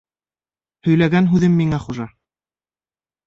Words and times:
Һөйләгән 0.87 1.29
һүҙем 1.33 1.59
миңә 1.59 1.79
хужа. 1.83 2.09